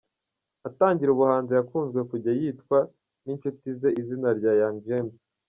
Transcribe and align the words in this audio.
Atangira 0.67 1.09
ubuhanzi 1.11 1.51
yakunzwe 1.53 1.99
kujya 2.09 2.31
yitwa 2.39 2.77
n’inshuti 3.23 3.67
ze 3.79 3.89
izina 4.01 4.29
rya 4.37 4.51
Young 4.59 4.77
James. 4.87 5.17